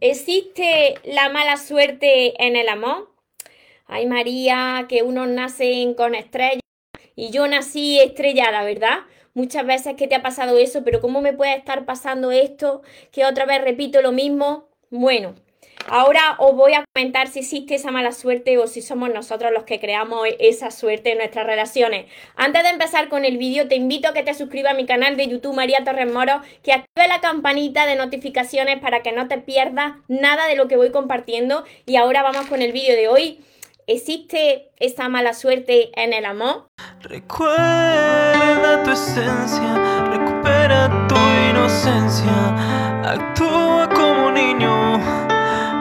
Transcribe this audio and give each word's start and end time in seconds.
¿Existe 0.00 0.94
la 1.02 1.28
mala 1.28 1.56
suerte 1.56 2.44
en 2.44 2.54
el 2.54 2.68
amor? 2.68 3.12
Ay 3.86 4.06
María, 4.06 4.86
que 4.88 5.02
unos 5.02 5.26
nacen 5.26 5.94
con 5.94 6.14
estrellas 6.14 6.60
y 7.16 7.30
yo 7.30 7.48
nací 7.48 7.98
estrellada, 7.98 8.62
¿verdad? 8.62 9.00
Muchas 9.34 9.66
veces 9.66 9.96
que 9.96 10.06
te 10.06 10.14
ha 10.14 10.22
pasado 10.22 10.56
eso, 10.58 10.84
pero 10.84 11.00
¿cómo 11.00 11.20
me 11.20 11.32
puede 11.32 11.56
estar 11.56 11.84
pasando 11.84 12.30
esto? 12.30 12.82
Que 13.10 13.24
otra 13.24 13.44
vez 13.44 13.60
repito 13.62 14.00
lo 14.00 14.12
mismo. 14.12 14.68
Bueno, 14.90 15.34
Ahora 15.86 16.36
os 16.38 16.54
voy 16.54 16.74
a 16.74 16.84
comentar 16.94 17.28
si 17.28 17.40
existe 17.40 17.74
esa 17.74 17.90
mala 17.90 18.12
suerte 18.12 18.58
o 18.58 18.66
si 18.66 18.82
somos 18.82 19.10
nosotros 19.10 19.52
los 19.52 19.64
que 19.64 19.80
creamos 19.80 20.26
esa 20.38 20.70
suerte 20.70 21.12
en 21.12 21.18
nuestras 21.18 21.46
relaciones. 21.46 22.06
Antes 22.36 22.62
de 22.62 22.70
empezar 22.70 23.08
con 23.08 23.24
el 23.24 23.38
vídeo, 23.38 23.68
te 23.68 23.76
invito 23.76 24.08
a 24.08 24.12
que 24.12 24.22
te 24.22 24.34
suscribas 24.34 24.72
a 24.72 24.76
mi 24.76 24.84
canal 24.84 25.16
de 25.16 25.28
YouTube 25.28 25.54
María 25.54 25.84
Torres 25.84 26.12
Moro, 26.12 26.42
que 26.62 26.72
active 26.72 27.08
la 27.08 27.20
campanita 27.20 27.86
de 27.86 27.96
notificaciones 27.96 28.78
para 28.80 29.00
que 29.00 29.12
no 29.12 29.28
te 29.28 29.38
pierdas 29.38 29.94
nada 30.08 30.46
de 30.46 30.56
lo 30.56 30.68
que 30.68 30.76
voy 30.76 30.90
compartiendo. 30.90 31.64
Y 31.86 31.96
ahora 31.96 32.22
vamos 32.22 32.46
con 32.46 32.60
el 32.60 32.72
vídeo 32.72 32.94
de 32.94 33.08
hoy. 33.08 33.40
¿Existe 33.86 34.68
esa 34.78 35.08
mala 35.08 35.32
suerte 35.32 35.90
en 35.98 36.12
el 36.12 36.26
amor? 36.26 36.68
Recuerda 37.00 38.82
tu 38.82 38.90
esencia, 38.90 40.08
recupera 40.10 41.06
tu 41.08 41.16
inocencia, 41.48 43.02
actúa 43.02 43.88
como 43.88 44.30
niño 44.30 45.27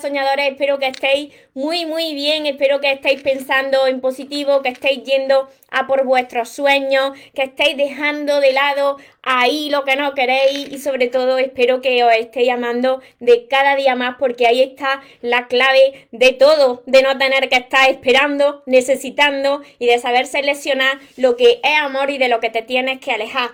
Soñadores, 0.00 0.50
espero 0.50 0.78
que 0.78 0.86
estéis 0.86 1.32
muy 1.54 1.86
muy 1.86 2.14
bien, 2.14 2.46
espero 2.46 2.80
que 2.80 2.92
estéis 2.92 3.22
pensando 3.22 3.86
en 3.86 4.00
positivo, 4.00 4.62
que 4.62 4.70
estéis 4.70 5.02
yendo 5.04 5.48
a 5.70 5.86
por 5.86 6.04
vuestros 6.04 6.48
sueños, 6.48 7.12
que 7.34 7.42
estéis 7.42 7.76
dejando 7.76 8.40
de 8.40 8.52
lado 8.52 8.98
ahí 9.22 9.70
lo 9.70 9.84
que 9.84 9.96
no 9.96 10.14
queréis 10.14 10.68
y 10.70 10.78
sobre 10.78 11.08
todo 11.08 11.38
espero 11.38 11.80
que 11.80 12.04
os 12.04 12.12
estéis 12.14 12.50
amando 12.50 13.00
de 13.20 13.46
cada 13.48 13.76
día 13.76 13.94
más 13.94 14.16
porque 14.18 14.46
ahí 14.46 14.62
está 14.62 15.02
la 15.22 15.46
clave 15.48 16.08
de 16.12 16.32
todo, 16.32 16.82
de 16.86 17.02
no 17.02 17.16
tener 17.18 17.48
que 17.48 17.56
estar 17.56 17.88
esperando, 17.90 18.62
necesitando 18.66 19.62
y 19.78 19.86
de 19.86 19.98
saber 19.98 20.26
seleccionar 20.26 20.98
lo 21.16 21.36
que 21.36 21.60
es 21.62 21.78
amor 21.80 22.10
y 22.10 22.18
de 22.18 22.28
lo 22.28 22.40
que 22.40 22.50
te 22.50 22.62
tienes 22.62 23.00
que 23.00 23.12
alejar. 23.12 23.50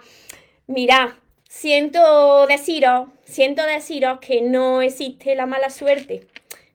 Mirad, 0.66 1.11
siento 1.51 2.47
deciros, 2.47 3.09
siento 3.25 3.65
deciros 3.65 4.20
que 4.20 4.41
no 4.41 4.83
existe 4.83 5.34
la 5.34 5.47
mala 5.47 5.69
suerte. 5.69 6.27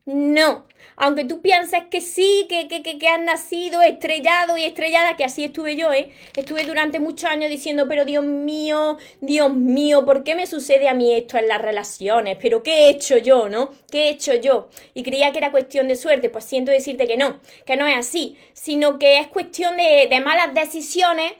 No, 0.05 0.65
aunque 0.97 1.23
tú 1.23 1.41
pienses 1.41 1.85
que 1.89 2.01
sí, 2.01 2.45
que, 2.47 2.67
que, 2.67 2.83
que, 2.83 3.07
has 3.07 3.21
nacido 3.21 3.81
estrellado 3.81 4.57
y 4.57 4.65
estrellada, 4.65 5.15
que 5.15 5.23
así 5.23 5.45
estuve 5.45 5.77
yo, 5.77 5.91
¿eh? 5.93 6.11
Estuve 6.35 6.65
durante 6.65 6.99
muchos 6.99 7.29
años 7.29 7.49
diciendo, 7.49 7.87
pero 7.87 8.05
Dios 8.05 8.23
mío, 8.23 8.97
Dios 9.21 9.51
mío, 9.53 10.05
¿por 10.05 10.23
qué 10.23 10.35
me 10.35 10.45
sucede 10.45 10.89
a 10.89 10.93
mí 10.93 11.11
esto 11.13 11.37
en 11.37 11.47
las 11.47 11.61
relaciones? 11.61 12.37
¿Pero 12.39 12.61
qué 12.61 12.85
he 12.85 12.89
hecho 12.89 13.17
yo, 13.17 13.49
no? 13.49 13.71
¿Qué 13.89 14.03
he 14.03 14.09
hecho 14.09 14.35
yo? 14.35 14.67
Y 14.93 15.03
creía 15.03 15.31
que 15.31 15.39
era 15.39 15.51
cuestión 15.51 15.87
de 15.87 15.95
suerte, 15.95 16.29
pues 16.29 16.43
siento 16.43 16.71
decirte 16.71 17.07
que 17.07 17.17
no, 17.17 17.39
que 17.65 17.77
no 17.77 17.87
es 17.87 17.97
así, 17.97 18.37
sino 18.53 18.99
que 18.99 19.19
es 19.19 19.27
cuestión 19.27 19.77
de, 19.77 20.07
de 20.09 20.19
malas 20.19 20.53
decisiones 20.53 21.31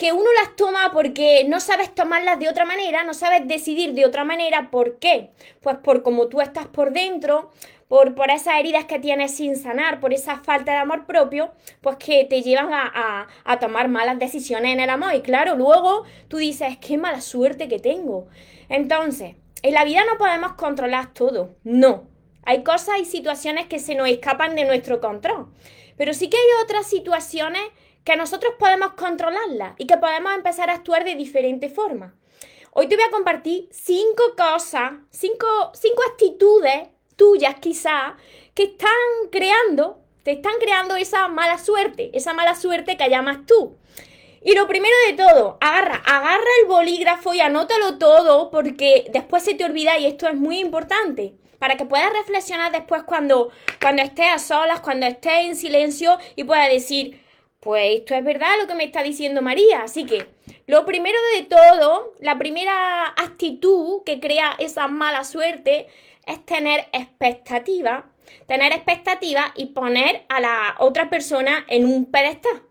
que 0.00 0.14
uno 0.14 0.32
las 0.42 0.56
toma 0.56 0.92
porque 0.94 1.44
no 1.46 1.60
sabes 1.60 1.94
tomarlas 1.94 2.38
de 2.38 2.48
otra 2.48 2.64
manera, 2.64 3.04
no 3.04 3.12
sabes 3.12 3.46
decidir 3.46 3.92
de 3.92 4.06
otra 4.06 4.24
manera. 4.24 4.70
¿Por 4.70 4.98
qué? 4.98 5.28
Pues 5.60 5.76
por 5.76 6.02
como 6.02 6.28
tú 6.28 6.40
estás 6.40 6.66
por 6.66 6.90
dentro, 6.94 7.50
por, 7.86 8.14
por 8.14 8.30
esas 8.30 8.58
heridas 8.58 8.86
que 8.86 8.98
tienes 8.98 9.34
sin 9.34 9.56
sanar, 9.56 10.00
por 10.00 10.14
esa 10.14 10.38
falta 10.38 10.72
de 10.72 10.78
amor 10.78 11.04
propio, 11.04 11.52
pues 11.82 11.96
que 11.96 12.24
te 12.24 12.40
llevan 12.40 12.72
a, 12.72 13.28
a 13.44 13.58
tomar 13.58 13.88
malas 13.88 14.18
decisiones 14.18 14.72
en 14.72 14.80
el 14.80 14.88
amor. 14.88 15.14
Y 15.14 15.20
claro, 15.20 15.54
luego 15.54 16.04
tú 16.28 16.38
dices, 16.38 16.78
qué 16.78 16.96
mala 16.96 17.20
suerte 17.20 17.68
que 17.68 17.78
tengo. 17.78 18.26
Entonces, 18.70 19.34
en 19.60 19.74
la 19.74 19.84
vida 19.84 20.00
no 20.10 20.16
podemos 20.16 20.54
controlar 20.54 21.12
todo, 21.12 21.56
no. 21.62 22.08
Hay 22.44 22.62
cosas 22.62 23.00
y 23.02 23.04
situaciones 23.04 23.66
que 23.66 23.78
se 23.78 23.94
nos 23.94 24.08
escapan 24.08 24.56
de 24.56 24.64
nuestro 24.64 24.98
control. 24.98 25.52
Pero 25.98 26.14
sí 26.14 26.30
que 26.30 26.38
hay 26.38 26.64
otras 26.64 26.86
situaciones 26.86 27.60
que 28.04 28.16
nosotros 28.16 28.54
podemos 28.58 28.92
controlarla 28.94 29.74
y 29.78 29.86
que 29.86 29.96
podemos 29.96 30.34
empezar 30.34 30.70
a 30.70 30.74
actuar 30.74 31.04
de 31.04 31.14
diferente 31.14 31.68
forma. 31.68 32.14
Hoy 32.72 32.86
te 32.88 32.96
voy 32.96 33.04
a 33.04 33.10
compartir 33.10 33.68
cinco 33.72 34.22
cosas, 34.36 34.92
cinco, 35.10 35.46
cinco 35.74 36.02
actitudes 36.10 36.88
tuyas 37.16 37.56
quizá, 37.60 38.16
que 38.54 38.62
están 38.62 38.88
creando, 39.30 40.00
te 40.22 40.32
están 40.32 40.54
creando 40.58 40.96
esa 40.96 41.28
mala 41.28 41.58
suerte, 41.58 42.10
esa 42.14 42.32
mala 42.32 42.54
suerte 42.54 42.96
que 42.96 43.10
llamas 43.10 43.44
tú. 43.46 43.76
Y 44.42 44.54
lo 44.54 44.66
primero 44.66 44.94
de 45.06 45.12
todo, 45.12 45.58
agarra, 45.60 45.96
agarra 45.96 46.46
el 46.62 46.66
bolígrafo 46.66 47.34
y 47.34 47.40
anótalo 47.40 47.98
todo 47.98 48.50
porque 48.50 49.06
después 49.12 49.42
se 49.42 49.54
te 49.54 49.64
olvida 49.64 49.98
y 49.98 50.06
esto 50.06 50.28
es 50.28 50.34
muy 50.34 50.60
importante 50.60 51.34
para 51.58 51.76
que 51.76 51.84
puedas 51.84 52.10
reflexionar 52.14 52.72
después 52.72 53.02
cuando, 53.02 53.50
cuando 53.82 54.00
estés 54.00 54.28
a 54.32 54.38
solas, 54.38 54.80
cuando 54.80 55.04
estés 55.04 55.44
en 55.44 55.56
silencio 55.56 56.16
y 56.36 56.44
puedas 56.44 56.70
decir, 56.70 57.19
pues 57.60 58.00
esto 58.00 58.14
es 58.14 58.24
verdad 58.24 58.58
lo 58.58 58.66
que 58.66 58.74
me 58.74 58.84
está 58.84 59.02
diciendo 59.02 59.42
María. 59.42 59.82
Así 59.82 60.06
que 60.06 60.26
lo 60.66 60.86
primero 60.86 61.18
de 61.36 61.44
todo, 61.44 62.14
la 62.20 62.38
primera 62.38 63.08
actitud 63.08 64.02
que 64.04 64.18
crea 64.18 64.56
esa 64.58 64.88
mala 64.88 65.24
suerte 65.24 65.86
es 66.26 66.44
tener 66.46 66.86
expectativa. 66.92 68.06
Tener 68.46 68.72
expectativa 68.72 69.52
y 69.56 69.66
poner 69.66 70.24
a 70.28 70.40
la 70.40 70.76
otra 70.78 71.10
persona 71.10 71.64
en 71.68 71.84
un 71.84 72.10
pedestal. 72.10 72.62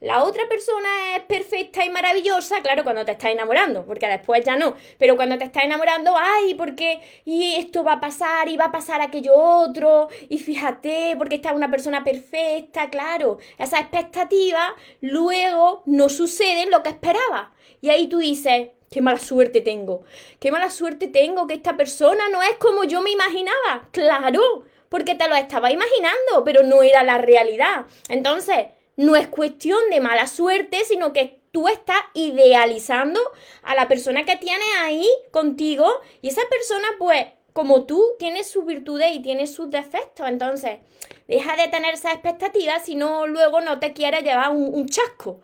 La 0.00 0.22
otra 0.24 0.48
persona 0.48 1.16
es 1.16 1.22
perfecta 1.22 1.84
y 1.84 1.90
maravillosa, 1.90 2.60
claro, 2.62 2.84
cuando 2.84 3.04
te 3.04 3.12
estás 3.12 3.30
enamorando, 3.30 3.84
porque 3.86 4.06
después 4.06 4.44
ya 4.44 4.56
no. 4.56 4.74
Pero 4.98 5.16
cuando 5.16 5.38
te 5.38 5.44
estás 5.44 5.64
enamorando, 5.64 6.14
ay, 6.16 6.54
porque 6.54 7.00
y 7.24 7.54
esto 7.54 7.82
va 7.82 7.94
a 7.94 8.00
pasar 8.00 8.48
y 8.48 8.56
va 8.56 8.66
a 8.66 8.72
pasar 8.72 9.00
aquello 9.00 9.34
otro, 9.34 10.08
y 10.28 10.38
fíjate, 10.38 11.14
porque 11.16 11.36
esta 11.36 11.50
es 11.50 11.56
una 11.56 11.70
persona 11.70 12.04
perfecta, 12.04 12.90
claro. 12.90 13.38
Esa 13.58 13.80
expectativa 13.80 14.74
luego 15.00 15.82
no 15.86 16.08
sucede 16.08 16.66
lo 16.66 16.82
que 16.82 16.90
esperaba. 16.90 17.52
Y 17.80 17.90
ahí 17.90 18.06
tú 18.08 18.18
dices, 18.18 18.68
qué 18.90 19.00
mala 19.00 19.18
suerte 19.18 19.60
tengo, 19.60 20.04
qué 20.38 20.50
mala 20.52 20.70
suerte 20.70 21.08
tengo 21.08 21.46
que 21.46 21.54
esta 21.54 21.76
persona 21.76 22.28
no 22.30 22.42
es 22.42 22.56
como 22.58 22.84
yo 22.84 23.00
me 23.00 23.10
imaginaba. 23.10 23.88
Claro, 23.90 24.64
porque 24.88 25.14
te 25.14 25.28
lo 25.28 25.34
estaba 25.34 25.72
imaginando, 25.72 26.44
pero 26.44 26.62
no 26.62 26.82
era 26.82 27.02
la 27.02 27.18
realidad. 27.18 27.86
Entonces, 28.08 28.66
no 28.96 29.16
es 29.16 29.28
cuestión 29.28 29.78
de 29.90 30.00
mala 30.00 30.26
suerte, 30.26 30.84
sino 30.84 31.12
que 31.12 31.40
tú 31.50 31.68
estás 31.68 32.00
idealizando 32.14 33.20
a 33.62 33.74
la 33.74 33.88
persona 33.88 34.24
que 34.24 34.36
tienes 34.36 34.66
ahí 34.80 35.08
contigo 35.30 35.86
y 36.20 36.28
esa 36.28 36.42
persona 36.50 36.88
pues 36.98 37.26
como 37.54 37.84
tú 37.84 38.04
tiene 38.18 38.42
sus 38.42 38.66
virtudes 38.66 39.14
y 39.14 39.20
tiene 39.20 39.46
sus 39.46 39.70
defectos. 39.70 40.28
Entonces, 40.28 40.80
deja 41.28 41.56
de 41.56 41.68
tener 41.68 41.94
esa 41.94 42.12
expectativa 42.12 42.80
si 42.80 42.96
no 42.96 43.28
luego 43.28 43.60
no 43.60 43.78
te 43.78 43.92
quieres 43.92 44.24
llevar 44.24 44.50
un, 44.50 44.88
chasco. 44.88 45.40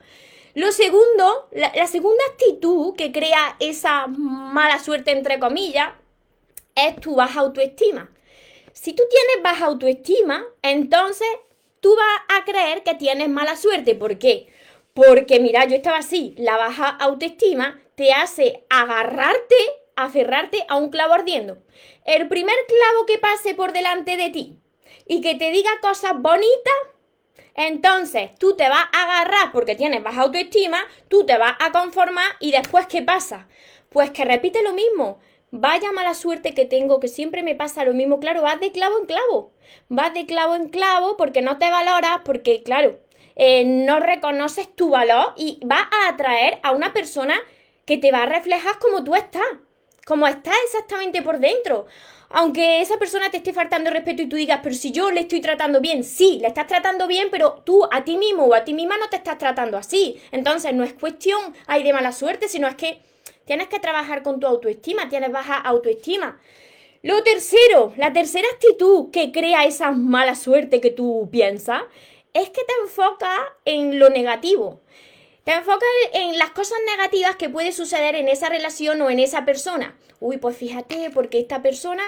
Lo 0.55 0.73
segundo, 0.73 1.49
la, 1.53 1.71
la, 1.75 1.87
segunda 1.87 2.23
actitud 2.33 2.97
que 2.97 3.13
crea 3.13 3.57
esa 3.61 4.09
mala 4.09 4.81
suerte, 4.81 5.13
entre 5.13 5.39
comillas, 5.39 5.91
es 6.75 6.97
tu 6.97 7.15
baja 7.15 7.41
autoestima. 7.41 8.11
Si 8.73 8.93
tú 8.93 9.05
tienes 9.09 9.45
baja 9.45 9.67
autoestima, 9.67 10.45
entonces 10.63 11.29
tú 11.81 11.97
vas 11.97 12.39
a 12.41 12.45
creer 12.45 12.83
que 12.83 12.95
tienes 12.95 13.29
mala 13.29 13.57
suerte. 13.57 13.95
¿Por 13.95 14.19
qué? 14.19 14.49
Porque, 14.95 15.41
mira, 15.41 15.65
yo 15.67 15.77
estaba 15.77 15.99
así, 15.99 16.35
la 16.39 16.57
baja 16.57 16.89
autoestima 16.89 17.81
te 17.95 18.13
hace 18.13 18.65
agarrarte, 18.71 19.57
aferrarte 19.97 20.65
a 20.69 20.77
un 20.77 20.91
clavo 20.91 21.15
ardiendo. 21.15 21.59
El 22.05 22.29
primer 22.29 22.57
clavo 22.67 23.07
que 23.07 23.19
pase 23.19 23.55
por 23.55 23.73
delante 23.73 24.17
de 24.17 24.31
ti 24.31 24.57
y 25.07 25.21
que 25.21 25.35
te 25.35 25.51
diga 25.51 25.71
cosas 25.81 26.13
bonitas, 26.17 26.75
entonces 27.55 28.31
tú 28.39 28.57
te 28.57 28.69
vas 28.69 28.85
a 28.93 29.03
agarrar 29.03 29.53
porque 29.53 29.75
tienes 29.75 30.03
baja 30.03 30.23
autoestima, 30.23 30.79
tú 31.09 31.27
te 31.27 31.37
vas 31.37 31.57
a 31.61 31.73
conformar 31.73 32.33
y 32.41 32.53
después 32.53 32.87
¿qué 32.87 33.03
pasa? 33.03 33.49
Pues 33.91 34.11
que 34.11 34.25
repite 34.25 34.63
lo 34.63 34.73
mismo. 34.73 35.21
Vaya 35.53 35.91
mala 35.93 36.15
suerte 36.15 36.55
que 36.55 36.65
tengo, 36.65 37.01
que 37.01 37.09
siempre 37.09 37.43
me 37.43 37.55
pasa 37.57 37.85
lo 37.85 37.93
mismo. 37.93 38.21
Claro, 38.21 38.43
vas 38.43 38.61
de 38.61 38.71
clavo 38.73 38.99
en 38.99 39.07
clavo. 39.07 39.53
Vas 39.89 40.15
de 40.15 40.27
clavo 40.27 40.55
en 40.55 40.69
clavo 40.69 41.17
porque 41.17 41.43
no 41.43 41.59
te 41.59 41.71
valoras, 41.71 42.21
porque, 42.25 42.63
claro, 42.63 42.99
eh, 43.37 43.65
no 43.65 43.99
reconoces 44.01 44.75
tu 44.75 44.91
valor 44.91 45.33
y 45.37 45.59
vas 45.65 45.87
a 45.91 46.09
atraer 46.11 46.61
a 46.63 46.71
una 46.73 46.93
persona 46.93 47.35
que 47.85 47.99
te 47.99 48.13
va 48.13 48.23
a 48.23 48.27
reflejar 48.27 48.79
como 48.79 49.03
tú 49.03 49.15
estás, 49.17 49.43
como 50.07 50.27
estás 50.27 50.55
exactamente 50.67 51.23
por 51.23 51.39
dentro. 51.41 51.87
aunque 52.33 52.81
esa 52.81 52.97
persona 52.97 53.29
te 53.31 53.39
esté 53.39 53.53
faltando 53.53 53.91
respeto 53.91 54.23
y 54.23 54.29
tú 54.29 54.37
digas, 54.37 54.61
pero 54.63 54.75
si 54.75 54.93
yo 54.93 55.11
le 55.11 55.23
estoy 55.23 55.41
tratando 55.41 55.81
bien, 55.81 56.05
sí, 56.05 56.39
le 56.41 56.47
estás 56.49 56.67
tratando 56.69 57.09
bien, 57.09 57.29
pero 57.31 57.63
tú 57.65 57.89
a 57.91 58.05
ti 58.05 58.17
mismo 58.17 58.45
o 58.45 58.55
a 58.55 58.63
ti 58.65 58.73
misma 58.73 58.97
no 58.99 59.09
te 59.09 59.17
estás 59.17 59.37
tratando 59.39 59.77
así. 59.77 60.21
Entonces 60.31 60.73
no 60.73 60.85
es 60.85 60.93
cuestión 60.95 61.41
hay 61.67 61.83
de 61.83 61.93
mala 61.93 62.13
suerte, 62.13 62.49
sino 62.49 62.69
es 62.69 62.77
que 62.77 63.01
tienes 63.51 63.67
que 63.67 63.81
trabajar 63.81 64.23
con 64.23 64.39
tu 64.39 64.47
autoestima, 64.47 65.09
tienes 65.09 65.33
baja 65.33 65.57
autoestima. 65.57 66.41
Lo 67.03 67.25
tercero, 67.25 67.93
la 67.97 68.13
tercera 68.13 68.47
actitud 68.55 69.11
que 69.11 69.33
crea 69.33 69.65
esa 69.65 69.91
mala 69.91 70.37
suerte 70.37 70.81
que 70.81 70.93
tú 70.93 71.29
piensas, 71.33 71.83
es 72.33 72.49
que 72.51 72.63
te 72.63 72.73
enfocas 72.85 73.41
en 73.65 73.99
lo 73.99 74.09
negativo. 74.09 74.79
Te 75.43 75.51
enfocas 75.51 75.89
en 76.13 76.39
las 76.39 76.51
cosas 76.51 76.79
negativas 76.87 77.35
que 77.35 77.49
puede 77.49 77.73
suceder 77.73 78.15
en 78.15 78.29
esa 78.29 78.49
relación 78.49 79.03
o 79.03 79.11
en 79.11 79.19
esa 79.19 79.45
persona. 79.45 79.97
Uy, 80.21 80.37
pues 80.37 80.57
fíjate, 80.57 81.11
porque 81.13 81.41
esta 81.41 81.61
persona 81.61 82.05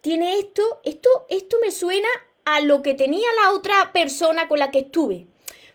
tiene 0.00 0.38
esto, 0.38 0.62
esto, 0.82 1.26
esto 1.28 1.58
me 1.60 1.72
suena 1.72 2.08
a 2.46 2.62
lo 2.62 2.80
que 2.80 2.94
tenía 2.94 3.28
la 3.44 3.50
otra 3.50 3.92
persona 3.92 4.48
con 4.48 4.58
la 4.58 4.70
que 4.70 4.78
estuve. 4.78 5.26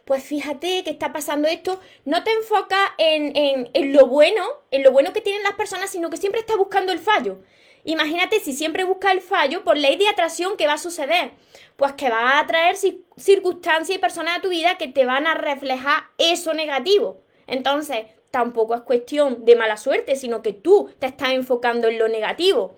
Pues 0.06 0.24
fíjate 0.24 0.84
que 0.84 0.92
está 0.92 1.12
pasando 1.12 1.48
esto. 1.48 1.80
No 2.06 2.24
te 2.24 2.32
enfocas 2.32 2.80
en, 3.00 3.36
en, 3.36 3.70
en 3.74 3.94
lo 3.94 4.06
bueno, 4.06 4.44
en 4.72 4.84
lo 4.84 4.92
bueno 4.92 5.12
que 5.14 5.22
tienen 5.22 5.44
las 5.44 5.54
personas, 5.54 5.90
sino 5.90 6.10
que 6.10 6.18
siempre 6.18 6.40
estás 6.40 6.58
buscando 6.58 6.92
el 6.92 7.00
fallo. 7.00 7.40
Imagínate 7.86 8.40
si 8.40 8.54
siempre 8.54 8.84
buscas 8.84 9.14
el 9.14 9.22
fallo, 9.22 9.64
por 9.64 9.78
ley 9.78 9.96
de 9.96 10.08
atracción, 10.08 10.58
¿qué 10.58 10.66
va 10.66 10.74
a 10.74 10.78
suceder? 10.78 11.32
Pues 11.76 11.94
que 11.94 12.10
va 12.10 12.32
a 12.32 12.40
atraer 12.40 12.76
circunstancias 13.16 13.96
y 13.96 14.00
personas 14.00 14.38
a 14.38 14.42
tu 14.42 14.50
vida 14.50 14.78
que 14.78 14.88
te 14.88 15.06
van 15.06 15.28
a 15.28 15.36
reflejar 15.36 16.06
eso 16.18 16.54
negativo. 16.54 17.22
Entonces, 17.46 18.06
tampoco 18.32 18.74
es 18.74 18.82
cuestión 18.82 19.46
de 19.46 19.56
mala 19.56 19.78
suerte, 19.78 20.16
sino 20.16 20.42
que 20.42 20.54
tú 20.54 20.90
te 20.98 21.06
estás 21.06 21.30
enfocando 21.30 21.88
en 21.88 22.00
lo 22.00 22.08
negativo. 22.08 22.76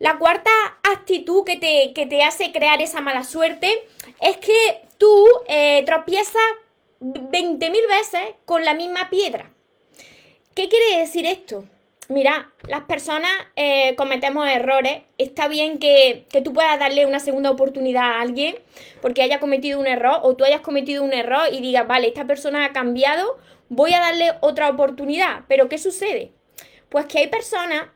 La 0.00 0.18
cuarta 0.18 0.50
actitud 0.82 1.44
que 1.44 1.56
te, 1.56 1.92
que 1.94 2.06
te 2.06 2.24
hace 2.24 2.50
crear 2.50 2.82
esa 2.82 3.00
mala 3.00 3.22
suerte 3.22 3.86
es 4.22 4.36
que 4.36 4.82
tú 4.98 5.26
eh, 5.48 5.82
tropiezas 5.84 6.42
20.000 7.00 7.58
veces 7.88 8.34
con 8.44 8.64
la 8.64 8.72
misma 8.72 9.10
piedra. 9.10 9.50
¿Qué 10.54 10.68
quiere 10.68 11.00
decir 11.00 11.26
esto? 11.26 11.64
Mira, 12.08 12.52
las 12.68 12.82
personas 12.82 13.32
eh, 13.56 13.96
cometemos 13.96 14.46
errores. 14.46 15.02
Está 15.18 15.48
bien 15.48 15.78
que, 15.78 16.26
que, 16.30 16.40
tú 16.40 16.52
puedas 16.52 16.78
darle 16.78 17.06
una 17.06 17.18
segunda 17.18 17.50
oportunidad 17.50 18.02
a 18.02 18.20
alguien 18.20 18.56
porque 19.00 19.22
haya 19.22 19.40
cometido 19.40 19.80
un 19.80 19.86
error 19.86 20.20
o 20.22 20.36
tú 20.36 20.44
hayas 20.44 20.60
cometido 20.60 21.02
un 21.02 21.12
error 21.12 21.48
y 21.50 21.60
digas, 21.60 21.86
vale, 21.88 22.06
esta 22.06 22.26
persona 22.26 22.64
ha 22.64 22.72
cambiado, 22.72 23.38
voy 23.70 23.92
a 23.94 24.00
darle 24.00 24.34
otra 24.40 24.68
oportunidad. 24.68 25.40
Pero 25.48 25.68
¿qué 25.68 25.78
sucede? 25.78 26.30
Pues 26.88 27.06
que 27.06 27.18
hay 27.18 27.26
personas 27.26 27.86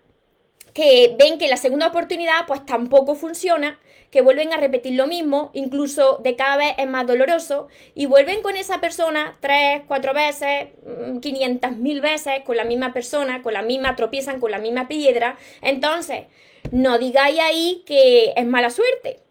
que 0.77 1.17
ven 1.19 1.39
que 1.39 1.49
la 1.49 1.57
segunda 1.57 1.87
oportunidad 1.87 2.45
pues 2.47 2.67
tampoco 2.67 3.15
funciona 3.15 3.81
que 4.11 4.21
vuelven 4.21 4.53
a 4.53 4.59
repetir 4.59 4.93
lo 4.93 5.07
mismo, 5.07 5.51
incluso 5.55 6.21
de 6.23 6.37
cada 6.37 6.59
vez 6.59 6.75
es 6.77 6.87
más 6.87 7.07
doloroso, 7.07 7.69
y 7.95 8.05
vuelven 8.05 8.43
con 8.43 8.59
esa 8.59 8.79
persona 8.79 9.39
tres, 9.41 9.83
cuatro 9.89 10.13
veces, 10.13 10.69
mm, 10.85 11.21
quinientas 11.21 11.79
mil 11.79 12.03
veces, 12.03 12.43
con 12.45 12.59
la 12.59 12.65
misma 12.65 12.93
persona, 12.93 13.43
con 13.43 13.55
la 13.55 13.63
misma, 13.63 13.97
tropiezan 13.97 14.39
con 14.39 14.51
la 14.51 14.59
misma 14.59 14.87
piedra. 14.87 15.39
Entonces, 15.63 16.27
no 16.71 16.99
digáis 16.99 17.41
ahí 17.41 17.83
que 17.87 18.35
es 18.37 18.47
mala 18.47 18.69
suerte 18.69 19.26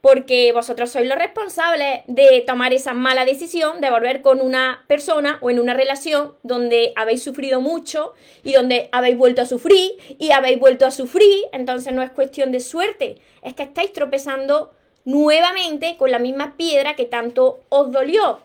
porque 0.00 0.52
vosotros 0.52 0.90
sois 0.90 1.06
los 1.06 1.18
responsables 1.18 2.00
de 2.06 2.42
tomar 2.46 2.72
esa 2.72 2.94
mala 2.94 3.24
decisión 3.24 3.80
de 3.80 3.90
volver 3.90 4.22
con 4.22 4.40
una 4.40 4.84
persona 4.86 5.38
o 5.42 5.50
en 5.50 5.60
una 5.60 5.74
relación 5.74 6.34
donde 6.42 6.92
habéis 6.96 7.22
sufrido 7.22 7.60
mucho 7.60 8.14
y 8.42 8.54
donde 8.54 8.88
habéis 8.92 9.18
vuelto 9.18 9.42
a 9.42 9.46
sufrir 9.46 9.92
y 10.18 10.30
habéis 10.30 10.58
vuelto 10.58 10.86
a 10.86 10.90
sufrir, 10.90 11.44
entonces 11.52 11.92
no 11.92 12.02
es 12.02 12.10
cuestión 12.10 12.50
de 12.50 12.60
suerte, 12.60 13.18
es 13.42 13.54
que 13.54 13.64
estáis 13.64 13.92
tropezando 13.92 14.72
nuevamente 15.04 15.96
con 15.96 16.10
la 16.10 16.18
misma 16.18 16.56
piedra 16.56 16.96
que 16.96 17.04
tanto 17.04 17.60
os 17.68 17.90
dolió. 17.92 18.40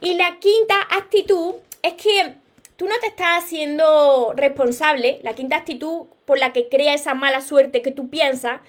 Y 0.00 0.14
la 0.14 0.38
quinta 0.38 0.74
actitud 0.90 1.54
es 1.82 1.94
que 1.94 2.34
tú 2.76 2.86
no 2.86 2.94
te 3.00 3.06
estás 3.08 3.44
haciendo 3.44 4.32
responsable, 4.36 5.20
la 5.22 5.34
quinta 5.34 5.56
actitud 5.56 6.06
por 6.24 6.38
la 6.38 6.52
que 6.52 6.68
crea 6.68 6.94
esa 6.94 7.14
mala 7.14 7.40
suerte 7.40 7.82
que 7.82 7.90
tú 7.90 8.10
piensas, 8.10 8.60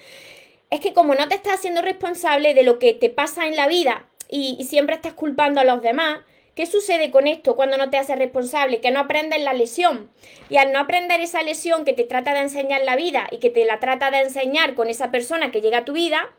es 0.70 0.80
que 0.80 0.92
como 0.92 1.14
no 1.14 1.28
te 1.28 1.36
estás 1.36 1.54
haciendo 1.54 1.82
responsable 1.82 2.54
de 2.54 2.62
lo 2.62 2.78
que 2.78 2.92
te 2.94 3.10
pasa 3.10 3.46
en 3.46 3.56
la 3.56 3.68
vida 3.68 4.06
y, 4.28 4.64
siempre 4.68 4.96
estás 4.96 5.14
culpando 5.14 5.60
a 5.60 5.64
los 5.64 5.82
demás, 5.82 6.20
¿qué 6.54 6.66
sucede 6.66 7.10
con 7.10 7.26
esto 7.26 7.54
cuando 7.54 7.76
no 7.76 7.90
te 7.90 7.98
haces 7.98 8.18
responsable? 8.18 8.80
Que 8.80 8.90
no 8.90 9.00
aprendes 9.00 9.40
la 9.42 9.52
lesión. 9.52 10.10
Y 10.50 10.56
al 10.56 10.72
no 10.72 10.80
aprender 10.80 11.20
esa 11.20 11.42
lesión 11.42 11.84
que 11.84 11.92
te 11.92 12.04
trata 12.04 12.34
de 12.34 12.40
enseñar 12.40 12.82
la 12.82 12.96
vida 12.96 13.28
y 13.30 13.38
que 13.38 13.50
te 13.50 13.64
la 13.64 13.78
trata 13.78 14.10
de 14.10 14.20
enseñar 14.20 14.74
con 14.74 14.88
esa 14.88 15.10
persona 15.10 15.52
que 15.52 15.60
llega 15.60 15.78
a 15.78 15.84
tu 15.84 15.92
vida, 15.92 16.34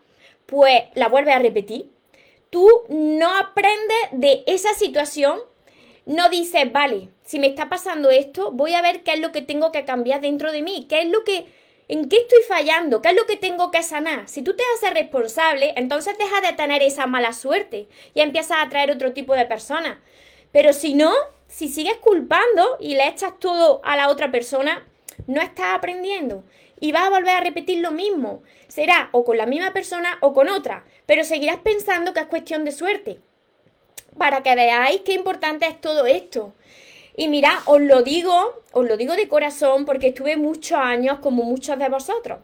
pues 0.45 0.83
la 0.95 1.07
vuelves 1.07 1.35
a 1.35 1.39
repetir. 1.39 1.89
Tú 2.49 2.67
no 2.89 3.33
aprendes 3.37 3.97
de 4.11 4.43
esa 4.47 4.73
situación, 4.73 5.39
no 6.05 6.29
dices, 6.29 6.71
vale, 6.71 7.09
si 7.23 7.39
me 7.39 7.47
está 7.47 7.69
pasando 7.69 8.09
esto, 8.09 8.51
voy 8.51 8.73
a 8.73 8.81
ver 8.81 9.03
qué 9.03 9.13
es 9.13 9.19
lo 9.19 9.31
que 9.31 9.41
tengo 9.41 9.71
que 9.71 9.85
cambiar 9.85 10.21
dentro 10.21 10.51
de 10.51 10.61
mí, 10.61 10.85
qué 10.89 11.01
es 11.01 11.09
lo 11.09 11.23
que 11.23 11.45
¿En 11.89 12.09
qué 12.09 12.17
estoy 12.17 12.39
fallando? 12.47 13.01
¿Qué 13.01 13.09
es 13.09 13.15
lo 13.15 13.25
que 13.25 13.37
tengo 13.37 13.71
que 13.71 13.81
sanar? 13.81 14.27
Si 14.27 14.41
tú 14.41 14.55
te 14.55 14.63
haces 14.75 14.93
responsable, 14.93 15.73
entonces 15.77 16.17
deja 16.17 16.41
de 16.41 16.51
tener 16.53 16.83
esa 16.83 17.07
mala 17.07 17.31
suerte 17.31 17.87
y 18.13 18.19
empiezas 18.19 18.57
a 18.57 18.63
atraer 18.63 18.91
otro 18.91 19.13
tipo 19.13 19.33
de 19.35 19.45
personas. 19.45 19.97
Pero 20.51 20.73
si 20.73 20.95
no, 20.95 21.13
si 21.47 21.69
sigues 21.69 21.95
culpando 21.97 22.77
y 22.81 22.95
le 22.95 23.07
echas 23.07 23.39
todo 23.39 23.79
a 23.85 23.95
la 23.95 24.09
otra 24.09 24.31
persona, 24.31 24.85
no 25.27 25.41
estás 25.41 25.75
aprendiendo 25.75 26.43
y 26.79 26.91
vas 26.91 27.03
a 27.03 27.09
volver 27.09 27.35
a 27.35 27.41
repetir 27.41 27.79
lo 27.79 27.91
mismo. 27.91 28.43
Será 28.67 29.09
o 29.13 29.23
con 29.23 29.37
la 29.37 29.45
misma 29.45 29.71
persona 29.71 30.17
o 30.19 30.33
con 30.33 30.49
otra, 30.49 30.83
pero 31.05 31.23
seguirás 31.23 31.59
pensando 31.59 32.13
que 32.13 32.19
es 32.19 32.27
cuestión 32.27 32.65
de 32.65 32.73
suerte. 32.73 33.19
Para 34.17 34.43
que 34.43 34.55
veáis 34.55 35.01
qué 35.01 35.13
importante 35.13 35.67
es 35.67 35.79
todo 35.79 36.05
esto. 36.05 36.53
Y 37.19 37.29
mira, 37.29 37.63
os 37.65 37.81
lo 37.81 38.03
digo, 38.03 38.61
os 38.73 38.87
lo 38.87 38.95
digo 38.95 39.15
de 39.15 39.27
corazón 39.27 39.85
porque 39.85 40.09
estuve 40.09 40.37
muchos 40.37 40.77
años 40.77 41.17
como 41.17 41.43
muchos 41.43 41.79
de 41.79 41.89
vosotros. 41.89 42.37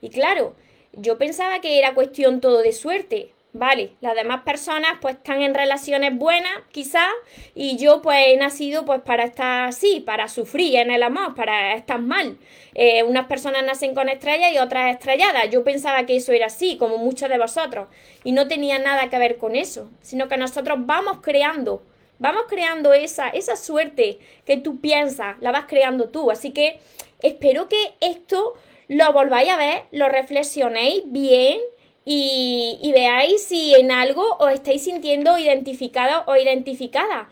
Y 0.00 0.08
claro, 0.08 0.54
yo 0.92 1.18
pensaba 1.18 1.60
que 1.60 1.80
era 1.80 1.94
cuestión 1.94 2.40
todo 2.40 2.62
de 2.62 2.70
suerte. 2.70 3.32
Vale, 3.52 3.94
las 4.00 4.14
demás 4.14 4.42
personas 4.42 4.98
pues 5.00 5.16
están 5.16 5.42
en 5.42 5.52
relaciones 5.52 6.16
buenas, 6.16 6.52
quizás, 6.70 7.10
y 7.56 7.76
yo 7.76 8.02
pues 8.02 8.18
he 8.28 8.36
nacido 8.36 8.84
pues 8.84 9.00
para 9.00 9.24
estar 9.24 9.64
así, 9.64 9.98
para 9.98 10.28
sufrir 10.28 10.76
en 10.76 10.92
el 10.92 11.02
amor, 11.02 11.34
para 11.34 11.74
estar 11.74 12.00
mal. 12.00 12.38
Eh, 12.74 13.02
unas 13.02 13.26
personas 13.26 13.64
nacen 13.64 13.96
con 13.96 14.08
estrellas 14.08 14.52
y 14.54 14.58
otras 14.58 14.94
estrelladas. 14.94 15.50
Yo 15.50 15.64
pensaba 15.64 16.06
que 16.06 16.14
eso 16.14 16.30
era 16.30 16.46
así, 16.46 16.76
como 16.76 16.98
muchos 16.98 17.28
de 17.28 17.38
vosotros, 17.38 17.88
y 18.22 18.30
no 18.30 18.46
tenía 18.46 18.78
nada 18.78 19.10
que 19.10 19.18
ver 19.18 19.38
con 19.38 19.56
eso, 19.56 19.90
sino 20.00 20.28
que 20.28 20.36
nosotros 20.36 20.78
vamos 20.82 21.18
creando 21.20 21.82
Vamos 22.20 22.44
creando 22.48 22.92
esa, 22.92 23.30
esa 23.30 23.56
suerte 23.56 24.18
que 24.44 24.58
tú 24.58 24.80
piensas, 24.80 25.36
la 25.40 25.52
vas 25.52 25.64
creando 25.66 26.10
tú. 26.10 26.30
Así 26.30 26.52
que 26.52 26.78
espero 27.22 27.68
que 27.68 27.94
esto 28.00 28.54
lo 28.88 29.12
volváis 29.12 29.48
a 29.48 29.56
ver, 29.56 29.84
lo 29.90 30.08
reflexionéis 30.08 31.02
bien 31.06 31.58
y, 32.04 32.90
veáis 32.92 33.44
si 33.44 33.74
en 33.74 33.90
algo 33.90 34.36
os 34.38 34.52
estáis 34.52 34.84
sintiendo 34.84 35.38
identificado 35.38 36.24
o 36.26 36.36
identificada 36.36 37.30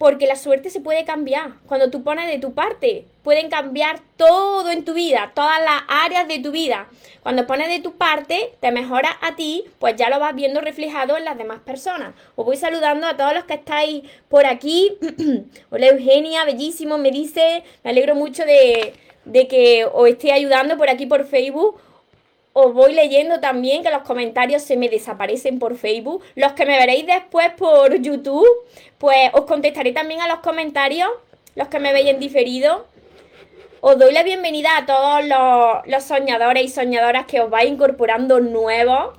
porque 0.00 0.26
la 0.26 0.36
suerte 0.36 0.70
se 0.70 0.80
puede 0.80 1.04
cambiar. 1.04 1.56
Cuando 1.66 1.90
tú 1.90 2.02
pones 2.02 2.26
de 2.26 2.38
tu 2.38 2.54
parte, 2.54 3.04
pueden 3.22 3.50
cambiar 3.50 4.00
todo 4.16 4.70
en 4.70 4.86
tu 4.86 4.94
vida, 4.94 5.32
todas 5.34 5.60
las 5.60 5.82
áreas 5.88 6.26
de 6.26 6.38
tu 6.38 6.52
vida. 6.52 6.88
Cuando 7.22 7.46
pones 7.46 7.68
de 7.68 7.80
tu 7.80 7.98
parte, 7.98 8.54
te 8.60 8.72
mejora 8.72 9.10
a 9.20 9.36
ti, 9.36 9.66
pues 9.78 9.96
ya 9.96 10.08
lo 10.08 10.18
vas 10.18 10.34
viendo 10.34 10.62
reflejado 10.62 11.18
en 11.18 11.26
las 11.26 11.36
demás 11.36 11.60
personas. 11.60 12.14
Os 12.34 12.46
voy 12.46 12.56
saludando 12.56 13.06
a 13.06 13.18
todos 13.18 13.34
los 13.34 13.44
que 13.44 13.52
estáis 13.52 14.04
por 14.30 14.46
aquí. 14.46 14.96
Hola 15.70 15.88
Eugenia, 15.88 16.46
bellísimo, 16.46 16.96
me 16.96 17.10
dice, 17.10 17.62
me 17.84 17.90
alegro 17.90 18.14
mucho 18.14 18.46
de, 18.46 18.94
de 19.26 19.48
que 19.48 19.84
os 19.84 20.08
esté 20.08 20.32
ayudando 20.32 20.78
por 20.78 20.88
aquí 20.88 21.04
por 21.04 21.26
Facebook 21.26 21.78
os 22.52 22.74
voy 22.74 22.94
leyendo 22.94 23.38
también 23.40 23.82
que 23.82 23.90
los 23.90 24.02
comentarios 24.02 24.62
se 24.62 24.76
me 24.76 24.88
desaparecen 24.88 25.58
por 25.58 25.76
Facebook. 25.76 26.24
Los 26.34 26.52
que 26.52 26.66
me 26.66 26.76
veréis 26.76 27.06
después 27.06 27.50
por 27.56 27.94
YouTube, 28.00 28.48
pues 28.98 29.30
os 29.32 29.44
contestaré 29.44 29.92
también 29.92 30.20
a 30.20 30.28
los 30.28 30.40
comentarios, 30.40 31.08
los 31.54 31.68
que 31.68 31.78
me 31.78 31.92
veis 31.92 32.08
en 32.08 32.18
diferido. 32.18 32.86
Os 33.80 33.98
doy 33.98 34.12
la 34.12 34.24
bienvenida 34.24 34.76
a 34.76 34.84
todos 34.84 35.24
los, 35.86 36.04
soñadores 36.04 36.64
y 36.64 36.68
soñadoras 36.68 37.26
que 37.26 37.40
os 37.40 37.48
vais 37.48 37.70
incorporando 37.70 38.40
nuevos 38.40 39.14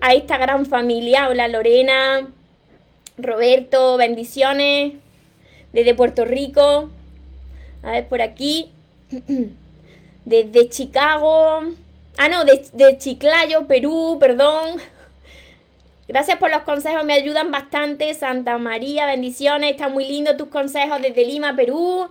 a 0.00 0.14
esta 0.14 0.38
gran 0.38 0.66
familia. 0.66 1.28
Hola 1.28 1.48
Lorena, 1.48 2.28
Roberto, 3.18 3.96
bendiciones 3.96 4.94
desde 5.72 5.94
Puerto 5.94 6.24
Rico. 6.24 6.90
A 7.82 7.90
ver, 7.90 8.08
por 8.08 8.22
aquí. 8.22 8.70
Desde 10.24 10.70
Chicago. 10.70 11.74
Ah, 12.16 12.28
no, 12.28 12.44
de, 12.44 12.98
Chiclayo, 12.98 13.66
Perú, 13.66 14.18
perdón. 14.20 14.80
Gracias 16.06 16.38
por 16.38 16.50
los 16.50 16.62
consejos, 16.62 17.04
me 17.04 17.14
ayudan 17.14 17.50
bastante. 17.50 18.14
Santa 18.14 18.56
María, 18.56 19.06
bendiciones. 19.06 19.72
Están 19.72 19.92
muy 19.92 20.06
lindos 20.06 20.36
tus 20.36 20.48
consejos 20.48 21.02
desde 21.02 21.24
Lima, 21.24 21.56
Perú. 21.56 22.08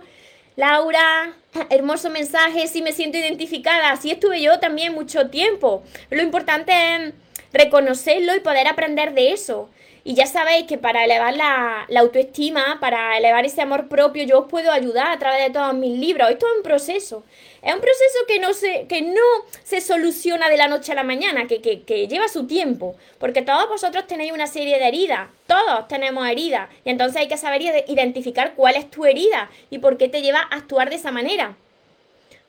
Laura, 0.56 1.32
hermoso 1.70 2.10
mensaje, 2.10 2.68
sí 2.68 2.82
me 2.82 2.92
siento 2.92 3.18
identificada, 3.18 3.90
así 3.90 4.12
estuve 4.12 4.40
yo 4.40 4.60
también 4.60 4.94
mucho 4.94 5.28
tiempo. 5.28 5.82
Lo 6.10 6.22
importante 6.22 6.72
es 6.72 7.14
reconocerlo 7.52 8.36
y 8.36 8.40
poder 8.40 8.68
aprender 8.68 9.14
de 9.14 9.32
eso. 9.32 9.70
Y 10.06 10.14
ya 10.14 10.26
sabéis 10.26 10.66
que 10.66 10.76
para 10.76 11.02
elevar 11.02 11.34
la, 11.34 11.86
autoestima, 11.96 12.78
para 12.78 13.16
elevar 13.16 13.46
ese 13.46 13.62
amor 13.62 13.88
propio, 13.88 14.22
yo 14.24 14.40
os 14.40 14.50
puedo 14.50 14.70
ayudar 14.70 15.10
a 15.10 15.18
través 15.18 15.42
de 15.42 15.50
todos 15.50 15.72
mis 15.72 15.98
libros. 15.98 16.28
Esto 16.30 16.46
es 16.46 16.56
un 16.58 16.62
proceso. 16.62 17.24
Es 17.62 17.74
un 17.74 17.80
proceso 17.80 18.18
que 18.28 18.38
no 18.38 18.52
se, 18.52 18.86
que 18.86 19.00
no 19.00 19.22
se 19.62 19.80
soluciona 19.80 20.50
de 20.50 20.58
la 20.58 20.68
noche 20.68 20.92
a 20.92 20.94
la 20.94 21.04
mañana, 21.04 21.46
que, 21.46 21.62
que 21.62 22.06
lleva 22.06 22.28
su 22.28 22.46
tiempo. 22.46 22.96
Porque 23.18 23.40
todos 23.40 23.66
vosotros 23.66 24.06
tenéis 24.06 24.32
una 24.32 24.46
serie 24.46 24.78
de 24.78 24.86
heridas. 24.86 25.30
Todos 25.46 25.88
tenemos 25.88 26.28
heridas. 26.28 26.68
Y 26.84 26.90
entonces 26.90 27.22
hay 27.22 27.28
que 27.28 27.38
saber 27.38 27.62
identificar 27.88 28.52
cuál 28.54 28.76
es 28.76 28.90
tu 28.90 29.06
herida 29.06 29.50
y 29.70 29.78
por 29.78 29.96
qué 29.96 30.10
te 30.10 30.20
lleva 30.20 30.40
a 30.40 30.56
actuar 30.56 30.90
de 30.90 30.96
esa 30.96 31.12
manera. 31.12 31.56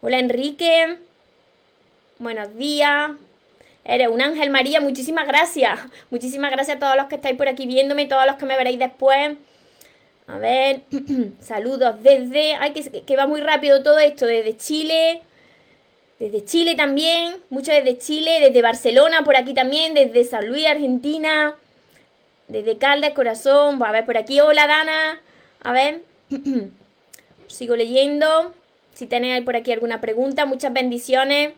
Hola 0.02 0.20
Enrique. 0.20 0.98
Buenos 2.20 2.54
días. 2.58 3.12
Eres 3.88 4.08
un 4.08 4.20
ángel 4.20 4.50
María, 4.50 4.82
muchísimas 4.82 5.28
gracias. 5.28 5.80
Muchísimas 6.10 6.52
gracias 6.52 6.78
a 6.78 6.80
todos 6.80 6.96
los 6.96 7.06
que 7.06 7.16
estáis 7.16 7.38
por 7.38 7.48
aquí 7.48 7.68
viéndome, 7.68 8.08
todos 8.08 8.26
los 8.26 8.36
que 8.36 8.46
me 8.48 8.58
veréis 8.58 8.80
después. 8.80 9.38
A 10.26 10.40
ver, 10.40 10.82
saludos 11.40 12.02
desde, 12.02 12.56
ay, 12.56 12.74
que, 12.74 13.04
que 13.04 13.16
va 13.16 13.28
muy 13.28 13.42
rápido 13.42 13.84
todo 13.84 14.00
esto, 14.00 14.26
desde 14.26 14.58
Chile, 14.58 15.22
desde 16.18 16.44
Chile 16.44 16.74
también, 16.74 17.36
muchos 17.52 17.76
desde 17.76 18.00
Chile, 18.00 18.40
desde 18.42 18.64
Barcelona 18.64 19.24
por 19.24 19.38
aquí 19.38 19.54
también, 19.54 19.94
desde 19.94 20.24
San 20.24 20.48
Luis, 20.48 20.66
Argentina, 20.66 21.56
desde 22.48 22.80
Caldas, 22.80 23.12
Corazón, 23.12 23.82
a 23.84 23.92
ver 23.92 24.04
por 24.04 24.18
aquí, 24.18 24.40
hola 24.40 24.66
Dana, 24.66 25.22
a 25.62 25.72
ver, 25.72 26.02
sigo 27.48 27.76
leyendo, 27.76 28.52
si 28.96 29.06
tenéis 29.06 29.44
por 29.44 29.56
aquí 29.56 29.72
alguna 29.72 30.02
pregunta, 30.02 30.48
muchas 30.48 30.74
bendiciones. 30.74 31.54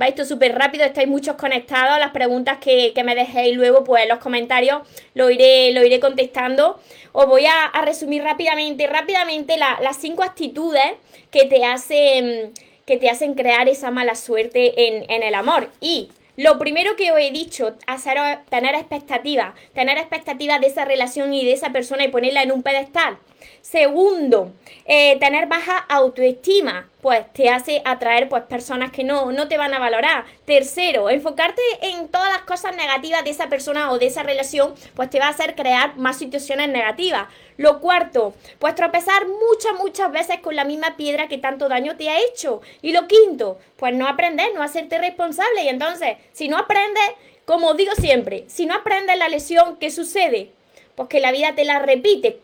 Va 0.00 0.06
esto 0.06 0.24
súper 0.24 0.54
rápido, 0.54 0.84
estáis 0.84 1.08
muchos 1.08 1.36
conectados. 1.36 1.98
Las 1.98 2.12
preguntas 2.12 2.58
que, 2.58 2.92
me 3.04 3.14
dejéis 3.14 3.56
luego, 3.56 3.84
pues 3.84 4.04
en 4.04 4.08
los 4.08 4.18
comentarios 4.18 4.82
lo 5.14 5.30
iré, 5.30 5.72
lo 5.72 5.84
iré 5.84 5.98
contestando. 6.00 6.80
Os 7.12 7.26
voy 7.26 7.46
a, 7.46 7.72
resumir 7.84 8.22
rápidamente, 8.22 8.86
rápidamente 8.86 9.56
las 9.56 9.96
cinco 9.96 10.22
actitudes 10.22 10.92
que 11.30 11.44
te 11.44 11.64
hacen 11.64 12.52
que 12.86 12.96
te 12.96 13.10
hacen 13.10 13.34
crear 13.34 13.68
esa 13.68 13.90
mala 13.90 14.14
suerte 14.14 14.88
en, 14.88 15.10
en 15.10 15.22
el 15.22 15.34
amor. 15.34 15.68
Y 15.78 16.08
lo 16.38 16.56
primero 16.56 16.94
que 16.94 17.10
os 17.10 17.18
he 17.18 17.32
dicho, 17.32 17.74
hacer, 17.88 18.16
tener 18.48 18.76
expectativas, 18.76 19.54
tener 19.74 19.98
expectativas 19.98 20.60
de 20.60 20.68
esa 20.68 20.84
relación 20.84 21.34
y 21.34 21.44
de 21.44 21.52
esa 21.52 21.70
persona 21.70 22.04
y 22.04 22.08
ponerla 22.08 22.44
en 22.44 22.52
un 22.52 22.62
pedestal. 22.62 23.18
Segundo, 23.60 24.52
eh, 24.84 25.18
tener 25.18 25.48
baja 25.48 25.76
autoestima, 25.76 26.88
pues 27.00 27.32
te 27.32 27.48
hace 27.48 27.80
atraer 27.84 28.28
pues 28.28 28.42
personas 28.44 28.90
que 28.90 29.04
no, 29.04 29.30
no 29.32 29.48
te 29.48 29.56
van 29.56 29.74
a 29.74 29.78
valorar. 29.78 30.24
Tercero, 30.44 31.10
enfocarte 31.10 31.62
en 31.80 32.08
todas 32.08 32.32
las 32.32 32.42
cosas 32.42 32.74
negativas 32.76 33.24
de 33.24 33.30
esa 33.30 33.48
persona 33.48 33.90
o 33.92 33.98
de 33.98 34.06
esa 34.06 34.22
relación, 34.22 34.74
pues 34.94 35.10
te 35.10 35.20
va 35.20 35.26
a 35.26 35.30
hacer 35.30 35.54
crear 35.54 35.96
más 35.96 36.18
situaciones 36.18 36.68
negativas. 36.68 37.28
Lo 37.56 37.80
cuarto, 37.80 38.34
pues 38.58 38.74
tropezar 38.74 39.26
muchas, 39.26 39.74
muchas 39.78 40.10
veces 40.12 40.40
con 40.40 40.56
la 40.56 40.64
misma 40.64 40.96
piedra 40.96 41.28
que 41.28 41.38
tanto 41.38 41.68
daño 41.68 41.96
te 41.96 42.08
ha 42.08 42.20
hecho. 42.20 42.60
Y 42.82 42.92
lo 42.92 43.06
quinto, 43.06 43.58
pues 43.76 43.94
no 43.94 44.08
aprender, 44.08 44.54
no 44.54 44.62
hacerte 44.62 44.98
responsable. 44.98 45.64
Y 45.64 45.68
entonces, 45.68 46.16
si 46.32 46.48
no 46.48 46.56
aprendes, 46.56 47.10
como 47.44 47.74
digo 47.74 47.92
siempre, 47.94 48.44
si 48.48 48.66
no 48.66 48.74
aprendes 48.74 49.18
la 49.18 49.28
lesión, 49.28 49.76
¿qué 49.76 49.90
sucede? 49.90 50.52
Pues 50.94 51.08
que 51.08 51.20
la 51.20 51.32
vida 51.32 51.54
te 51.54 51.64
la 51.64 51.78
repite. 51.78 52.40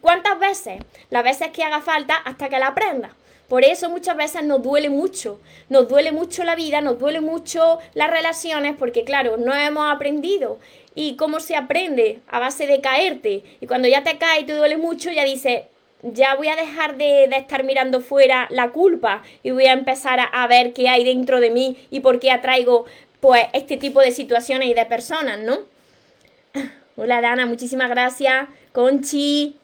¿Cuántas 0.00 0.38
veces? 0.38 0.82
Las 1.10 1.22
veces 1.22 1.50
que 1.50 1.62
haga 1.62 1.80
falta 1.80 2.16
hasta 2.16 2.48
que 2.48 2.58
la 2.58 2.68
aprendas. 2.68 3.12
Por 3.52 3.66
eso 3.66 3.90
muchas 3.90 4.16
veces 4.16 4.44
nos 4.44 4.62
duele 4.62 4.88
mucho, 4.88 5.38
nos 5.68 5.86
duele 5.86 6.10
mucho 6.10 6.42
la 6.42 6.54
vida, 6.54 6.80
nos 6.80 6.98
duele 6.98 7.20
mucho 7.20 7.80
las 7.92 8.10
relaciones, 8.10 8.74
porque 8.78 9.04
claro, 9.04 9.36
no 9.36 9.54
hemos 9.54 9.92
aprendido. 9.92 10.58
¿Y 10.94 11.16
cómo 11.16 11.38
se 11.38 11.54
aprende? 11.54 12.20
A 12.28 12.38
base 12.40 12.66
de 12.66 12.80
caerte. 12.80 13.44
Y 13.60 13.66
cuando 13.66 13.88
ya 13.88 14.02
te 14.02 14.16
caes 14.16 14.44
y 14.44 14.46
te 14.46 14.54
duele 14.54 14.78
mucho, 14.78 15.10
ya 15.10 15.24
dices, 15.24 15.64
ya 16.00 16.34
voy 16.34 16.48
a 16.48 16.56
dejar 16.56 16.96
de, 16.96 17.24
estar 17.24 17.62
mirando 17.62 18.00
fuera 18.00 18.48
la 18.48 18.70
culpa 18.70 19.22
y 19.42 19.50
voy 19.50 19.66
a 19.66 19.74
empezar 19.74 20.18
a, 20.18 20.24
a, 20.24 20.46
ver 20.46 20.72
qué 20.72 20.88
hay 20.88 21.04
dentro 21.04 21.38
de 21.38 21.50
mí 21.50 21.76
y 21.90 22.00
por 22.00 22.20
qué 22.20 22.30
atraigo 22.30 22.86
pues 23.20 23.44
este 23.52 23.76
tipo 23.76 24.00
de 24.00 24.12
situaciones 24.12 24.70
y 24.70 24.72
de 24.72 24.86
personas, 24.86 25.40
¿no? 25.40 25.58
Hola 26.96 27.20
Dana, 27.20 27.44
muchísimas 27.44 27.90
gracias. 27.90 28.48
Conchi. 28.72 29.58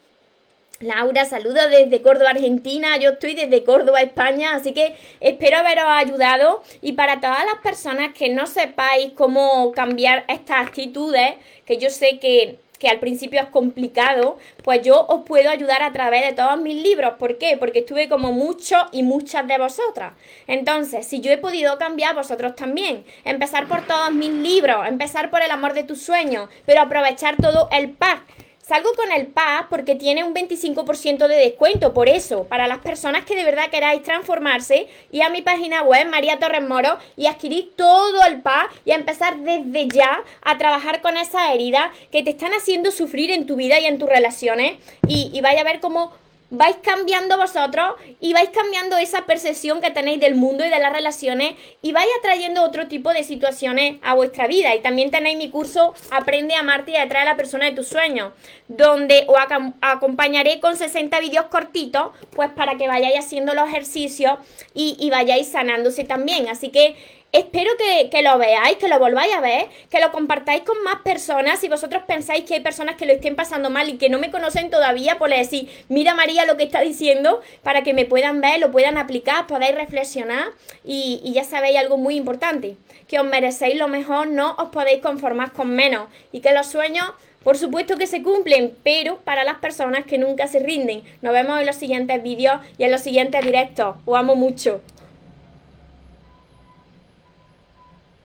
Laura, 0.81 1.25
saludos 1.25 1.71
desde 1.71 2.03
Córdoba, 2.03 2.31
Argentina. 2.31 2.97
Yo 2.99 3.11
estoy 3.11 3.35
desde 3.35 3.65
Córdoba, 3.65 4.01
España, 4.01 4.55
así 4.55 4.73
que 4.73 4.95
espero 5.19 5.57
haberos 5.57 5.87
ayudado. 5.89 6.63
Y 6.81 6.93
para 6.93 7.21
todas 7.21 7.45
las 7.45 7.57
personas 7.63 8.15
que 8.15 8.29
no 8.29 8.47
sepáis 8.47 9.13
cómo 9.15 9.73
cambiar 9.73 10.25
estas 10.29 10.65
actitudes, 10.65 11.35
que 11.65 11.79
yo 11.79 11.91
sé 11.91 12.21
que 12.21 12.61
que 12.79 12.89
al 12.89 13.01
principio 13.01 13.41
es 13.41 13.49
complicado, 13.49 14.39
pues 14.63 14.83
yo 14.83 15.05
os 15.09 15.25
puedo 15.25 15.51
ayudar 15.51 15.83
a 15.83 15.93
través 15.93 16.25
de 16.25 16.33
todos 16.33 16.61
mis 16.61 16.81
libros. 16.81 17.15
¿Por 17.19 17.37
qué? 17.37 17.57
Porque 17.57 17.81
estuve 17.81 18.09
como 18.09 18.31
muchos 18.31 18.81
y 18.93 19.03
muchas 19.03 19.49
de 19.49 19.59
vosotras. 19.59 20.13
Entonces, 20.47 21.05
si 21.05 21.21
yo 21.21 21.33
he 21.33 21.39
podido 21.39 21.77
cambiar, 21.77 22.15
vosotros 22.15 22.55
también. 22.55 23.05
Empezar 23.25 23.67
por 23.67 23.85
todos 23.85 24.13
mis 24.13 24.31
libros, 24.31 24.87
empezar 24.87 25.29
por 25.29 25.43
el 25.43 25.51
amor 25.51 25.75
de 25.75 25.83
tus 25.83 26.03
sueños, 26.03 26.49
pero 26.65 26.83
aprovechar 26.83 27.37
todo 27.37 27.69
el 27.73 27.91
pack 27.91 28.23
Salgo 28.69 28.93
con 28.93 29.11
el 29.13 29.29
PA 29.29 29.69
porque 29.71 29.95
tiene 29.95 30.25
un 30.25 30.35
25% 30.35 31.27
de 31.27 31.37
descuento, 31.37 31.95
por 31.95 32.07
eso, 32.07 32.45
para 32.45 32.67
las 32.67 32.81
personas 32.81 33.25
que 33.25 33.35
de 33.35 33.43
verdad 33.43 33.71
queráis 33.71 34.03
transformarse, 34.03 34.89
y 35.11 35.23
a 35.23 35.31
mi 35.31 35.41
página 35.41 35.83
web, 35.85 36.07
María 36.11 36.39
Torres 36.39 36.69
Moro, 36.69 36.99
y 37.17 37.29
adquirir 37.29 37.73
todo 37.77 38.27
el 38.27 38.43
PA 38.43 38.69
y 38.85 38.91
empezar 38.91 39.39
desde 39.39 39.89
ya 39.89 40.23
a 40.43 40.59
trabajar 40.59 41.01
con 41.01 41.17
esas 41.17 41.55
heridas 41.55 41.91
que 42.13 42.23
te 42.23 42.29
están 42.29 42.53
haciendo 42.53 42.91
sufrir 42.91 43.31
en 43.31 43.47
tu 43.47 43.57
vida 43.57 43.81
y 43.81 43.87
en 43.87 43.99
tus 43.99 44.07
relaciones, 44.07 44.77
y, 45.07 45.31
y 45.33 45.41
vaya 45.41 45.63
a 45.63 45.65
ver 45.65 45.81
cómo 45.81 46.13
vais 46.51 46.77
cambiando 46.83 47.37
vosotros 47.37 47.95
y 48.21 48.33
vais 48.33 48.49
cambiando 48.51 48.97
esa 48.97 49.27
percepción 49.27 49.81
que 49.81 49.91
tenéis 49.91 50.21
del 50.21 50.35
mundo 50.35 50.65
y 50.65 50.71
de 50.71 50.79
las 50.79 50.93
relaciones 50.93 51.55
y 51.83 51.93
vais 51.93 52.09
atrayendo 52.19 52.63
otro 52.63 52.89
tipo 52.89 53.13
de 53.13 53.23
situaciones 53.23 53.97
a 54.03 54.15
vuestra 54.15 54.47
vida. 54.47 54.75
Y 54.75 54.81
también 54.81 55.11
tenéis 55.11 55.37
mi 55.37 55.51
curso 55.51 55.95
Aprende 56.11 56.55
a 56.55 56.61
amarte 56.61 56.93
y 56.93 56.97
a 56.97 57.03
atraer 57.03 57.29
a 57.29 57.33
la 57.33 57.37
persona 57.37 57.67
de 57.67 57.73
tus 57.73 57.89
sueños, 57.89 58.33
donde 58.69 59.25
os 59.27 59.37
acompañaré 59.81 60.61
con 60.61 60.77
60 60.77 61.21
vídeos 61.21 61.47
cortitos, 61.47 62.13
pues 62.31 62.51
para 62.51 62.77
que 62.77 62.89
vayáis 62.89 63.19
haciendo 63.19 63.55
los 63.55 63.69
ejercicios 63.69 64.39
y, 64.75 64.97
y 64.99 65.11
vayáis 65.11 65.49
sanándose 65.49 66.05
también. 66.05 66.49
Así 66.49 66.71
que 66.71 66.97
Espero 67.31 67.71
que, 68.11 68.23
lo 68.23 68.39
veáis, 68.39 68.79
que 68.79 68.89
lo 68.89 68.99
volváis 68.99 69.35
a 69.35 69.41
ver, 69.43 69.67
que 69.91 70.01
lo 70.01 70.11
compartáis 70.13 70.63
con 70.63 70.83
más 70.83 71.03
personas. 71.03 71.59
Si 71.59 71.69
vosotros 71.69 72.05
pensáis 72.07 72.45
que 72.45 72.55
hay 72.55 72.61
personas 72.61 72.97
que 72.97 73.05
lo 73.05 73.13
estén 73.13 73.37
pasando 73.37 73.69
mal 73.69 73.91
y 73.91 73.99
que 73.99 74.09
no 74.09 74.19
me 74.19 74.31
conocen 74.31 74.71
todavía, 74.71 75.19
pues 75.19 75.31
les 75.31 75.51
decís, 75.51 75.71
mira 75.91 76.15
María 76.15 76.47
lo 76.47 76.57
que 76.57 76.63
está 76.63 76.81
diciendo, 76.81 77.43
para 77.63 77.83
que 77.83 77.93
me 77.93 78.07
puedan 78.07 78.41
ver, 78.41 78.59
lo 78.61 78.71
puedan 78.71 78.97
aplicar, 78.97 79.47
podáis 79.47 79.75
reflexionar 79.75 80.49
y, 80.85 81.21
y 81.23 81.35
ya 81.35 81.45
sabéis 81.45 81.77
algo 81.77 81.99
muy 81.99 82.17
importante, 82.17 82.77
que 83.07 83.21
os 83.21 83.27
merecéis 83.27 83.77
lo 83.77 83.89
mejor, 83.89 84.29
no 84.29 84.55
os 84.57 84.71
podéis 84.71 85.03
conformar 85.03 85.53
con 85.53 85.69
menos 85.69 86.09
y 86.33 86.41
que 86.41 86.53
los 86.53 86.67
sueños 86.67 87.11
por 87.45 87.57
supuesto 87.57 87.97
que 87.97 88.07
se 88.07 88.23
cumplen, 88.23 88.77
pero 88.83 89.19
para 89.19 89.45
las 89.45 89.59
personas 89.59 90.05
que 90.05 90.19
nunca 90.19 90.49
se 90.49 90.59
rinden. 90.59 91.03
Nos 91.23 91.33
vemos 91.33 91.61
en 91.61 91.67
los 91.67 91.77
siguientes 91.77 92.23
vídeos 92.23 92.61
y 92.79 92.85
en 92.85 92.91
los 92.91 93.01
siguientes 93.01 93.45
directos. 93.45 93.97
Os 94.05 94.19
amo 94.19 94.35
mucho. 94.35 94.83